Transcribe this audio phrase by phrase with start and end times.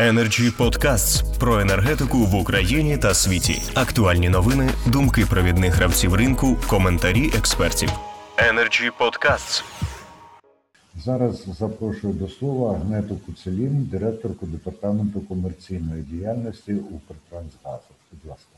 [0.00, 3.62] Energy Podcasts про енергетику в Україні та світі.
[3.74, 7.90] Актуальні новини, думки провідних гравців ринку, коментарі експертів.
[8.36, 9.64] Energy Podcasts.
[10.96, 17.90] Зараз запрошую до слова Агнету Куцелін, директорку департаменту комерційної діяльності Укртрансгазу.
[18.12, 18.50] Будь ласка.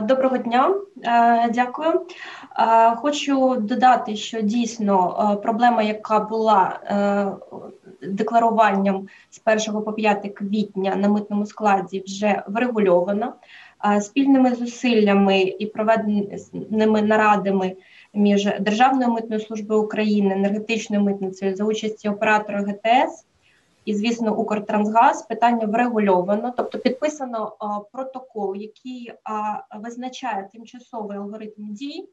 [0.00, 0.74] Доброго дня,
[1.54, 2.06] дякую.
[2.96, 7.26] Хочу додати, що дійсно проблема, яка була е,
[8.02, 13.32] декларуванням з 1 по 5 квітня на митному складі, вже врегульована.
[13.84, 17.76] Е, Спільними зусиллями і проведеними нарадами
[18.14, 23.26] між Державною митною службою України, енергетичною митницею за участі оператора ГТС
[23.84, 27.52] і, звісно, Укртрансгаз питання врегульовано, тобто підписано
[27.92, 29.12] протокол, який
[29.80, 32.08] визначає тимчасовий алгоритм дій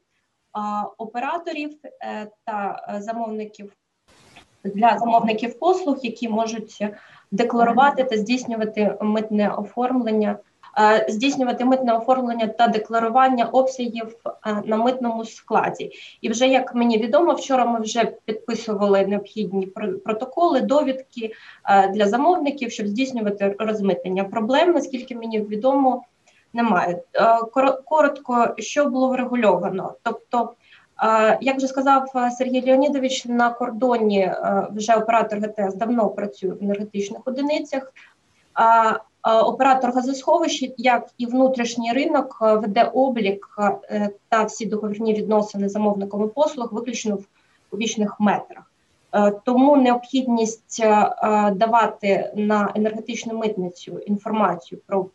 [0.98, 3.72] операторів е, та е, замовників
[4.64, 6.84] для замовників послуг, які можуть
[7.30, 10.36] декларувати та здійснювати митне оформлення.
[10.78, 15.90] е, Здійснювати митне оформлення та декларування обсягів е, на митному складі,
[16.20, 21.32] і вже як мені відомо, вчора ми вже підписували необхідні про- протоколи, довідки
[21.70, 24.24] е, для замовників, щоб здійснювати розмитнення.
[24.24, 26.02] Проблем, наскільки мені відомо,
[26.52, 27.02] немає.
[27.84, 29.94] Коротко, що було врегульовано.
[30.02, 30.52] Тобто,
[31.40, 36.62] як вже сказав е, Сергій Леонідович, на кордоні е, вже оператор ГТС давно працює в
[36.62, 37.92] енергетичних одиницях.
[38.54, 45.14] А е, оператор газосховища, як і внутрішній ринок, е, веде облік е, та всі договірні
[45.14, 47.24] відносини замовниками послуг виключно в
[47.70, 48.72] кубічних метрах.
[49.14, 55.06] Е, Тому необхідність е, е, давати на енергетичну митницю інформацію про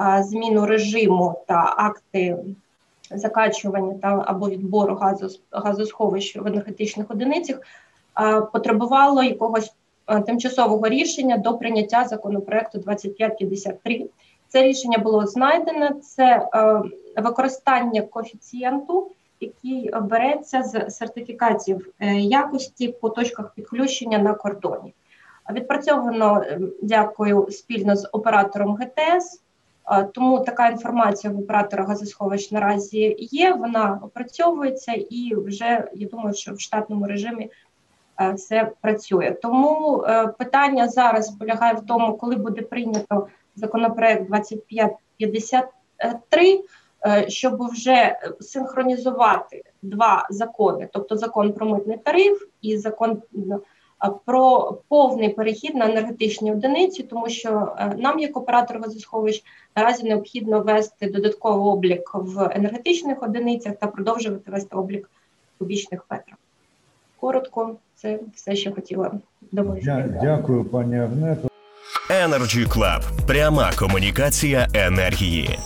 [0.00, 2.36] е, зміну режиму та акти
[3.10, 7.58] закачування та або відбору газу газосховищ в енергетичних одиницях
[8.52, 9.72] потребувало якогось
[10.26, 14.06] тимчасового рішення до прийняття законопроекту 2553.
[14.48, 15.90] Це рішення було знайдене.
[16.02, 16.48] Це
[17.16, 19.10] використання коефіцієнту
[19.40, 24.94] який береться з сертифікатів е, якості по точках підключення на кордоні.
[25.52, 26.44] Відпрацьовано,
[26.82, 29.42] дякую, спільно з оператором ГТС.
[30.14, 33.54] Тому така інформація в оператора газосховищ наразі є.
[33.54, 37.50] Вона опрацьовується і вже я думаю, що в штатному режимі
[38.20, 39.36] е, все працює.
[39.42, 46.60] Тому е, питання зараз полягає в тому, коли буде прийнято законопроект 2553,
[47.06, 53.38] е, щоб вже синхронізувати два закони, тобто закон про митний тариф і закон а,
[54.08, 59.44] про повний перехід на енергетичні одиниці, тому що е, нам, як оператор газосховищ,
[59.76, 65.10] наразі необхідно вести додатковий облік в енергетичних одиницях та продовжувати вести облік
[65.56, 66.36] в кубічних метрах.
[67.20, 69.10] Коротко, це все, що хотіла
[69.52, 69.86] доводити.
[69.86, 71.48] Дя- Дякую, пані Агнето.
[72.10, 73.02] Energy Club.
[73.26, 75.58] Пряма комунікація енергії.